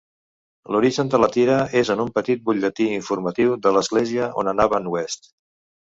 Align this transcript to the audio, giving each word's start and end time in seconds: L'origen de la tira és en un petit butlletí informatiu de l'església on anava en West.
L'origen 0.75 1.11
de 1.15 1.19
la 1.23 1.29
tira 1.35 1.59
és 1.83 1.93
en 1.95 2.01
un 2.05 2.11
petit 2.17 2.43
butlletí 2.49 2.89
informatiu 2.97 3.57
de 3.67 3.77
l'església 3.79 4.35
on 4.45 4.55
anava 4.57 4.85
en 4.85 4.95
West. 4.99 5.35